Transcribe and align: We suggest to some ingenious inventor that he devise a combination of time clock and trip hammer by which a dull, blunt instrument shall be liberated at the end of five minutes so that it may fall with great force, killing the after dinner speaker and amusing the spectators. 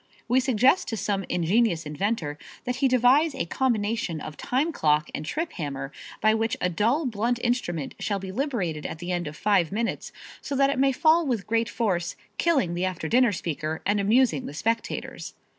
We 0.27 0.39
suggest 0.39 0.87
to 0.87 0.97
some 0.97 1.25
ingenious 1.29 1.85
inventor 1.85 2.39
that 2.63 2.77
he 2.77 2.87
devise 2.87 3.35
a 3.35 3.45
combination 3.45 4.19
of 4.19 4.35
time 4.35 4.71
clock 4.71 5.11
and 5.13 5.23
trip 5.23 5.51
hammer 5.53 5.91
by 6.21 6.33
which 6.33 6.57
a 6.59 6.69
dull, 6.69 7.05
blunt 7.05 7.37
instrument 7.43 7.93
shall 7.99 8.17
be 8.17 8.31
liberated 8.31 8.87
at 8.87 8.97
the 8.97 9.11
end 9.11 9.27
of 9.27 9.37
five 9.37 9.71
minutes 9.71 10.11
so 10.41 10.55
that 10.55 10.71
it 10.71 10.79
may 10.79 10.91
fall 10.91 11.27
with 11.27 11.45
great 11.45 11.69
force, 11.69 12.15
killing 12.39 12.73
the 12.73 12.83
after 12.83 13.07
dinner 13.07 13.31
speaker 13.31 13.83
and 13.85 13.99
amusing 13.99 14.47
the 14.47 14.55
spectators. 14.55 15.35